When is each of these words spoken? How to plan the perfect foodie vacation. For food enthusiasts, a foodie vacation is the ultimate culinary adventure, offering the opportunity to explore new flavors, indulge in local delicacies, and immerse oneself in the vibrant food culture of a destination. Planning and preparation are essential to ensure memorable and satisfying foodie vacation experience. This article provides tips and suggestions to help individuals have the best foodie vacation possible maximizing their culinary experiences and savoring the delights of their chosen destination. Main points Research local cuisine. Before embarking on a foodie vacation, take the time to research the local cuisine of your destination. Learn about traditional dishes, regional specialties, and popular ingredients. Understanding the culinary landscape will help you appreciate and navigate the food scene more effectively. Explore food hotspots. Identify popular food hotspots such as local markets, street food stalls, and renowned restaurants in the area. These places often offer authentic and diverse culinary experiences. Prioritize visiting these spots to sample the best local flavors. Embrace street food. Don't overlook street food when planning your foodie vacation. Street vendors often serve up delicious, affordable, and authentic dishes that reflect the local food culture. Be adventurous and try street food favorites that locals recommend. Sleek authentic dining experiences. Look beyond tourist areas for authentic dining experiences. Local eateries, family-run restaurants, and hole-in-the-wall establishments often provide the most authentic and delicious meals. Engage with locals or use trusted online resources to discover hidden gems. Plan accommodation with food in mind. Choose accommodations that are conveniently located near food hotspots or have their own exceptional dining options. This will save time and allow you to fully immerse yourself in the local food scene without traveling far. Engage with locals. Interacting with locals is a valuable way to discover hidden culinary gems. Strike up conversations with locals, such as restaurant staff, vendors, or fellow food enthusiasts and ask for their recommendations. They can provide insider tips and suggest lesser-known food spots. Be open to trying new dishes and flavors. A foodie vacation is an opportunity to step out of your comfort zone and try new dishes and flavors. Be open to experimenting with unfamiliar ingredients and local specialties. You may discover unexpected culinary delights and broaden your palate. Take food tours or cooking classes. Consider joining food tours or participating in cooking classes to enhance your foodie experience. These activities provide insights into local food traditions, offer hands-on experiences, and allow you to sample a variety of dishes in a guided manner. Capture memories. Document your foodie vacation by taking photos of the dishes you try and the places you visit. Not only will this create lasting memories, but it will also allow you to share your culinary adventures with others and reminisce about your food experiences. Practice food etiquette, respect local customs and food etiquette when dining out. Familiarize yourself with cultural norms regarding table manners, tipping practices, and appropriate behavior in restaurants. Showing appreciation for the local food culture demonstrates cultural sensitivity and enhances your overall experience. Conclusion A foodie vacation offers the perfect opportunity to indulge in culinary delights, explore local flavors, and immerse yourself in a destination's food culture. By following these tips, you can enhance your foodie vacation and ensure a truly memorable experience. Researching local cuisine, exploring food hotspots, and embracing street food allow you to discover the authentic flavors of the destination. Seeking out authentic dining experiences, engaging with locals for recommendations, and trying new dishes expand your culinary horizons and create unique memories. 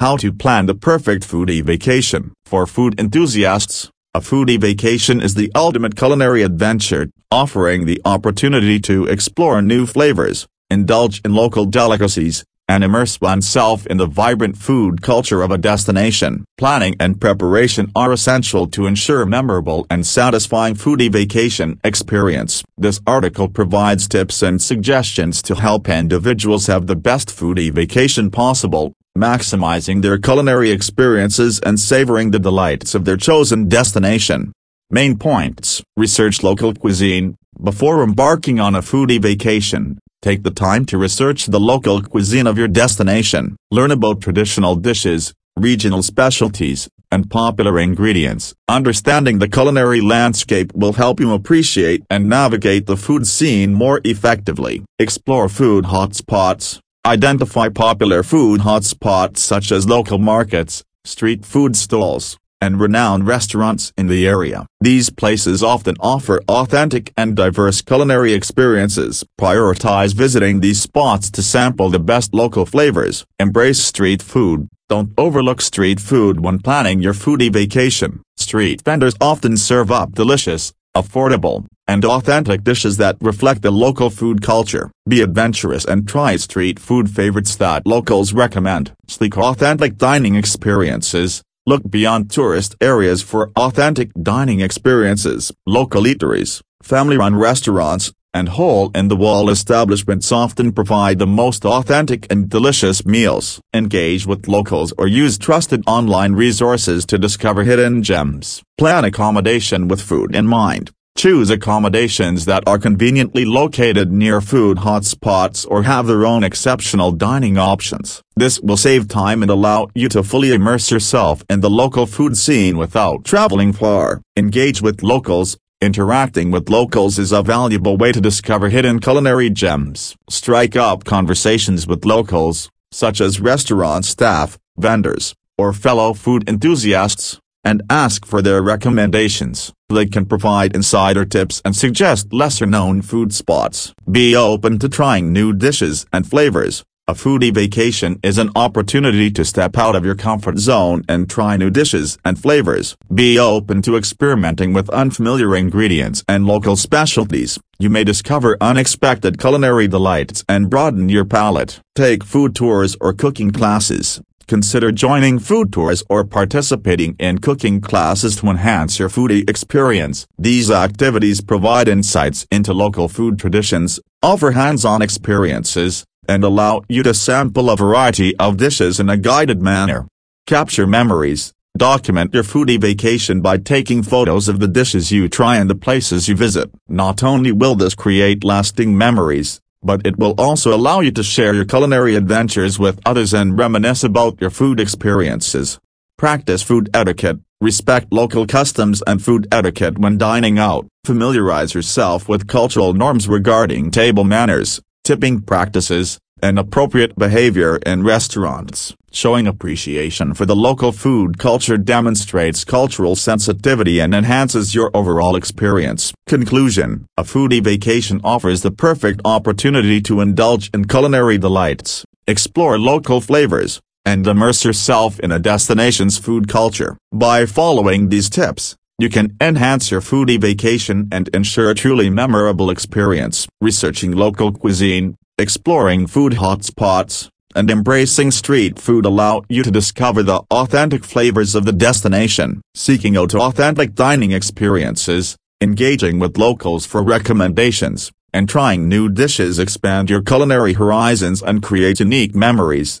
How 0.00 0.16
to 0.16 0.32
plan 0.32 0.64
the 0.64 0.74
perfect 0.74 1.28
foodie 1.28 1.62
vacation. 1.62 2.32
For 2.46 2.66
food 2.66 2.98
enthusiasts, 2.98 3.90
a 4.14 4.20
foodie 4.20 4.58
vacation 4.58 5.20
is 5.20 5.34
the 5.34 5.52
ultimate 5.54 5.94
culinary 5.94 6.42
adventure, 6.42 7.10
offering 7.30 7.84
the 7.84 8.00
opportunity 8.06 8.80
to 8.80 9.04
explore 9.04 9.60
new 9.60 9.84
flavors, 9.84 10.46
indulge 10.70 11.20
in 11.22 11.34
local 11.34 11.66
delicacies, 11.66 12.42
and 12.66 12.82
immerse 12.82 13.20
oneself 13.20 13.86
in 13.88 13.98
the 13.98 14.06
vibrant 14.06 14.56
food 14.56 15.02
culture 15.02 15.42
of 15.42 15.50
a 15.50 15.58
destination. 15.58 16.46
Planning 16.56 16.96
and 16.98 17.20
preparation 17.20 17.92
are 17.94 18.10
essential 18.10 18.66
to 18.68 18.86
ensure 18.86 19.26
memorable 19.26 19.86
and 19.90 20.06
satisfying 20.06 20.76
foodie 20.76 21.12
vacation 21.12 21.78
experience. 21.84 22.64
This 22.78 23.00
article 23.06 23.48
provides 23.48 24.08
tips 24.08 24.42
and 24.42 24.62
suggestions 24.62 25.42
to 25.42 25.56
help 25.56 25.90
individuals 25.90 26.68
have 26.68 26.86
the 26.86 26.96
best 26.96 27.28
foodie 27.28 27.70
vacation 27.70 28.30
possible 28.30 28.94
maximizing 29.16 30.02
their 30.02 30.18
culinary 30.18 30.70
experiences 30.70 31.60
and 31.60 31.78
savoring 31.78 32.30
the 32.30 32.38
delights 32.38 32.94
of 32.94 33.04
their 33.04 33.16
chosen 33.16 33.68
destination. 33.68 34.52
Main 34.90 35.18
points 35.18 35.82
Research 35.96 36.42
local 36.42 36.74
cuisine. 36.74 37.36
Before 37.62 38.02
embarking 38.02 38.58
on 38.58 38.74
a 38.74 38.80
foodie 38.80 39.20
vacation, 39.20 39.98
take 40.22 40.42
the 40.42 40.50
time 40.50 40.86
to 40.86 40.98
research 40.98 41.46
the 41.46 41.60
local 41.60 42.02
cuisine 42.02 42.46
of 42.46 42.56
your 42.56 42.68
destination. 42.68 43.56
Learn 43.70 43.90
about 43.90 44.22
traditional 44.22 44.76
dishes, 44.76 45.34
regional 45.56 46.02
specialties, 46.02 46.88
and 47.12 47.28
popular 47.28 47.78
ingredients. 47.78 48.54
Understanding 48.68 49.38
the 49.38 49.48
culinary 49.48 50.00
landscape 50.00 50.72
will 50.74 50.94
help 50.94 51.20
you 51.20 51.34
appreciate 51.34 52.02
and 52.08 52.28
navigate 52.28 52.86
the 52.86 52.96
food 52.96 53.26
scene 53.26 53.74
more 53.74 54.00
effectively. 54.04 54.84
Explore 54.98 55.48
food 55.48 55.86
hotspots. 55.86 56.80
Identify 57.10 57.70
popular 57.70 58.22
food 58.22 58.60
hotspots 58.60 59.38
such 59.38 59.72
as 59.72 59.88
local 59.88 60.18
markets, 60.18 60.84
street 61.02 61.44
food 61.44 61.74
stalls, 61.74 62.38
and 62.60 62.78
renowned 62.78 63.26
restaurants 63.26 63.92
in 63.98 64.06
the 64.06 64.28
area. 64.28 64.64
These 64.80 65.10
places 65.10 65.60
often 65.60 65.96
offer 65.98 66.40
authentic 66.48 67.12
and 67.16 67.34
diverse 67.34 67.82
culinary 67.82 68.32
experiences. 68.32 69.24
Prioritize 69.40 70.14
visiting 70.14 70.60
these 70.60 70.80
spots 70.80 71.32
to 71.32 71.42
sample 71.42 71.90
the 71.90 71.98
best 71.98 72.32
local 72.32 72.64
flavors. 72.64 73.24
Embrace 73.40 73.82
street 73.82 74.22
food. 74.22 74.68
Don't 74.88 75.12
overlook 75.18 75.60
street 75.60 75.98
food 75.98 76.38
when 76.38 76.60
planning 76.60 77.00
your 77.02 77.14
foodie 77.14 77.52
vacation. 77.52 78.22
Street 78.36 78.82
vendors 78.82 79.16
often 79.20 79.56
serve 79.56 79.90
up 79.90 80.12
delicious, 80.12 80.72
affordable, 80.96 81.66
and 81.86 82.04
authentic 82.04 82.62
dishes 82.62 82.96
that 82.98 83.16
reflect 83.20 83.62
the 83.62 83.70
local 83.70 84.10
food 84.10 84.42
culture. 84.42 84.90
Be 85.08 85.20
adventurous 85.22 85.84
and 85.84 86.06
try 86.06 86.36
street 86.36 86.78
food 86.78 87.10
favorites 87.10 87.56
that 87.56 87.86
locals 87.86 88.32
recommend. 88.32 88.92
Sleek 89.08 89.36
authentic 89.36 89.96
dining 89.96 90.36
experiences. 90.36 91.42
Look 91.66 91.82
beyond 91.90 92.30
tourist 92.30 92.74
areas 92.80 93.22
for 93.22 93.50
authentic 93.56 94.10
dining 94.20 94.60
experiences. 94.60 95.52
Local 95.66 96.04
eateries, 96.04 96.62
family-run 96.82 97.36
restaurants, 97.36 98.12
and 98.32 98.48
hole-in-the-wall 98.50 99.50
establishments 99.50 100.30
often 100.30 100.72
provide 100.72 101.18
the 101.18 101.26
most 101.26 101.64
authentic 101.64 102.26
and 102.30 102.48
delicious 102.48 103.04
meals. 103.04 103.60
Engage 103.74 104.26
with 104.26 104.48
locals 104.48 104.92
or 104.98 105.06
use 105.06 105.38
trusted 105.38 105.82
online 105.86 106.32
resources 106.34 107.04
to 107.06 107.18
discover 107.18 107.64
hidden 107.64 108.02
gems. 108.02 108.62
Plan 108.78 109.04
accommodation 109.04 109.88
with 109.88 110.00
food 110.00 110.34
in 110.34 110.46
mind. 110.46 110.90
Choose 111.16 111.50
accommodations 111.50 112.44
that 112.46 112.62
are 112.66 112.78
conveniently 112.78 113.44
located 113.44 114.10
near 114.10 114.40
food 114.40 114.78
hotspots 114.78 115.66
or 115.68 115.82
have 115.82 116.06
their 116.06 116.24
own 116.24 116.44
exceptional 116.44 117.12
dining 117.12 117.58
options. 117.58 118.22
This 118.36 118.60
will 118.60 118.76
save 118.76 119.08
time 119.08 119.42
and 119.42 119.50
allow 119.50 119.88
you 119.94 120.08
to 120.10 120.22
fully 120.22 120.52
immerse 120.52 120.90
yourself 120.90 121.42
in 121.50 121.60
the 121.60 121.68
local 121.68 122.06
food 122.06 122.36
scene 122.36 122.78
without 122.78 123.24
traveling 123.24 123.72
far. 123.72 124.22
Engage 124.36 124.80
with 124.80 125.02
locals. 125.02 125.58
Interacting 125.82 126.50
with 126.50 126.68
locals 126.68 127.18
is 127.18 127.32
a 127.32 127.42
valuable 127.42 127.96
way 127.96 128.12
to 128.12 128.20
discover 128.20 128.68
hidden 128.68 129.00
culinary 129.00 129.48
gems. 129.48 130.14
Strike 130.28 130.76
up 130.76 131.04
conversations 131.04 131.86
with 131.86 132.04
locals, 132.04 132.68
such 132.92 133.18
as 133.18 133.40
restaurant 133.40 134.04
staff, 134.04 134.58
vendors, 134.76 135.34
or 135.56 135.72
fellow 135.72 136.12
food 136.12 136.46
enthusiasts 136.46 137.40
and 137.64 137.82
ask 137.88 138.26
for 138.26 138.42
their 138.42 138.62
recommendations. 138.62 139.72
They 139.88 140.04
can 140.04 140.26
provide 140.26 140.74
insider 140.74 141.24
tips 141.24 141.62
and 141.64 141.74
suggest 141.74 142.30
lesser-known 142.30 143.00
food 143.00 143.32
spots. 143.32 143.94
Be 144.10 144.36
open 144.36 144.78
to 144.80 144.88
trying 144.90 145.32
new 145.32 145.54
dishes 145.54 146.04
and 146.12 146.26
flavors. 146.26 146.84
A 147.10 147.12
foodie 147.12 147.52
vacation 147.52 148.20
is 148.22 148.38
an 148.38 148.50
opportunity 148.54 149.32
to 149.32 149.44
step 149.44 149.76
out 149.76 149.96
of 149.96 150.04
your 150.04 150.14
comfort 150.14 150.58
zone 150.58 151.02
and 151.08 151.28
try 151.28 151.56
new 151.56 151.68
dishes 151.68 152.16
and 152.24 152.38
flavors. 152.38 152.96
Be 153.12 153.36
open 153.36 153.82
to 153.82 153.96
experimenting 153.96 154.72
with 154.72 154.88
unfamiliar 154.90 155.56
ingredients 155.56 156.22
and 156.28 156.46
local 156.46 156.76
specialties. 156.76 157.58
You 157.80 157.90
may 157.90 158.04
discover 158.04 158.56
unexpected 158.60 159.40
culinary 159.40 159.88
delights 159.88 160.44
and 160.48 160.70
broaden 160.70 161.08
your 161.08 161.24
palate. 161.24 161.80
Take 161.96 162.22
food 162.22 162.54
tours 162.54 162.96
or 163.00 163.12
cooking 163.12 163.50
classes. 163.50 164.22
Consider 164.46 164.92
joining 164.92 165.40
food 165.40 165.72
tours 165.72 166.04
or 166.08 166.22
participating 166.24 167.16
in 167.18 167.38
cooking 167.38 167.80
classes 167.80 168.36
to 168.36 168.46
enhance 168.46 169.00
your 169.00 169.08
foodie 169.08 169.50
experience. 169.50 170.28
These 170.38 170.70
activities 170.70 171.40
provide 171.40 171.88
insights 171.88 172.46
into 172.52 172.72
local 172.72 173.08
food 173.08 173.36
traditions, 173.36 173.98
offer 174.22 174.52
hands-on 174.52 175.02
experiences, 175.02 176.04
and 176.30 176.44
allow 176.44 176.82
you 176.88 177.02
to 177.02 177.12
sample 177.12 177.68
a 177.68 177.76
variety 177.76 178.36
of 178.38 178.56
dishes 178.56 179.00
in 179.00 179.10
a 179.10 179.16
guided 179.16 179.60
manner. 179.60 180.06
Capture 180.46 180.86
memories. 180.86 181.52
Document 181.76 182.32
your 182.32 182.42
foodie 182.44 182.80
vacation 182.80 183.40
by 183.40 183.56
taking 183.56 184.02
photos 184.02 184.48
of 184.48 184.60
the 184.60 184.68
dishes 184.68 185.10
you 185.10 185.28
try 185.28 185.56
and 185.56 185.68
the 185.68 185.74
places 185.74 186.28
you 186.28 186.36
visit. 186.36 186.70
Not 186.88 187.22
only 187.22 187.52
will 187.52 187.74
this 187.74 187.94
create 187.94 188.44
lasting 188.44 188.96
memories, 188.96 189.60
but 189.82 190.06
it 190.06 190.18
will 190.18 190.34
also 190.38 190.74
allow 190.74 191.00
you 191.00 191.10
to 191.12 191.22
share 191.22 191.54
your 191.54 191.64
culinary 191.64 192.14
adventures 192.14 192.78
with 192.78 193.00
others 193.04 193.32
and 193.34 193.58
reminisce 193.58 194.04
about 194.04 194.40
your 194.40 194.50
food 194.50 194.78
experiences. 194.78 195.78
Practice 196.16 196.62
food 196.62 196.90
etiquette, 196.92 197.38
respect 197.60 198.12
local 198.12 198.46
customs 198.46 199.02
and 199.06 199.24
food 199.24 199.48
etiquette 199.50 199.98
when 199.98 200.18
dining 200.18 200.58
out. 200.58 200.86
Familiarize 201.04 201.74
yourself 201.74 202.28
with 202.28 202.46
cultural 202.46 202.92
norms 202.92 203.26
regarding 203.26 203.90
table 203.90 204.24
manners, 204.24 204.80
tipping 205.10 205.40
practices, 205.40 206.20
and 206.40 206.56
appropriate 206.56 207.16
behavior 207.16 207.78
in 207.84 208.04
restaurants. 208.04 208.94
Showing 209.10 209.48
appreciation 209.48 210.34
for 210.34 210.46
the 210.46 210.54
local 210.54 210.92
food 210.92 211.36
culture 211.36 211.76
demonstrates 211.76 212.64
cultural 212.64 213.16
sensitivity 213.16 213.98
and 213.98 214.14
enhances 214.14 214.72
your 214.72 214.88
overall 214.94 215.34
experience. 215.34 216.12
Conclusion 216.28 217.06
A 217.16 217.24
foodie 217.24 217.60
vacation 217.60 218.20
offers 218.22 218.62
the 218.62 218.70
perfect 218.70 219.20
opportunity 219.24 220.00
to 220.02 220.20
indulge 220.20 220.70
in 220.72 220.84
culinary 220.84 221.38
delights, 221.38 222.04
explore 222.28 222.78
local 222.78 223.20
flavors, 223.20 223.80
and 224.04 224.24
immerse 224.28 224.64
yourself 224.64 225.18
in 225.18 225.32
a 225.32 225.40
destination's 225.40 226.18
food 226.18 226.46
culture. 226.46 226.96
By 227.10 227.46
following 227.46 228.10
these 228.10 228.30
tips, 228.30 228.76
you 229.02 229.08
can 229.08 229.36
enhance 229.40 229.90
your 229.90 230.00
foodie 230.00 230.40
vacation 230.40 231.08
and 231.10 231.28
ensure 231.34 231.70
a 231.70 231.74
truly 231.74 232.10
memorable 232.10 232.70
experience. 232.70 233.46
Researching 233.60 234.12
local 234.12 234.52
cuisine, 234.52 235.16
exploring 235.38 236.06
food 236.06 236.34
hotspots, 236.34 237.28
and 237.54 237.70
embracing 237.70 238.30
street 238.30 238.78
food 238.78 239.04
allow 239.06 239.42
you 239.48 239.62
to 239.62 239.70
discover 239.70 240.22
the 240.22 240.42
authentic 240.50 241.04
flavors 241.04 241.54
of 241.54 241.64
the 241.64 241.72
destination. 241.72 242.60
Seeking 242.74 243.16
out 243.16 243.34
authentic 243.34 243.94
dining 243.94 244.32
experiences, 244.32 245.36
engaging 245.60 246.18
with 246.18 246.38
locals 246.38 246.86
for 246.86 247.02
recommendations, 247.02 248.10
and 248.32 248.48
trying 248.48 248.88
new 248.88 249.08
dishes 249.08 249.58
expand 249.58 250.08
your 250.10 250.22
culinary 250.22 250.74
horizons 250.74 251.42
and 251.42 251.62
create 251.62 252.00
unique 252.00 252.34
memories. 252.34 252.98